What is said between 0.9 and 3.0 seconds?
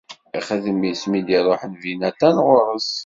mi d-iruḥ nnbi Natan ɣur-s.